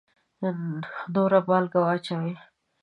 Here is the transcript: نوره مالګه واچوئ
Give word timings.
نوره 1.13 1.39
مالګه 1.47 1.79
واچوئ 1.85 2.33